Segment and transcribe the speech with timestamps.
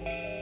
[0.00, 0.37] Bye.